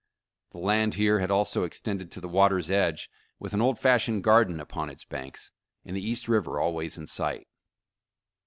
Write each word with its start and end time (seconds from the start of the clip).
The 0.49 0.57
land 0.57 0.95
here 0.95 1.19
had 1.19 1.29
also 1.29 1.61
extended 1.61 2.09
to 2.11 2.19
the 2.19 2.27
water's 2.27 2.71
edge, 2.71 3.07
with 3.37 3.53
an 3.53 3.61
old 3.61 3.77
fashioned 3.79 4.23
garden 4.23 4.59
upon 4.59 4.89
its 4.89 5.05
banks, 5.05 5.51
and 5.85 5.95
the 5.95 6.01
East 6.03 6.27
River 6.27 6.59
always 6.59 6.97
in 6.97 7.05
sight. 7.05 7.45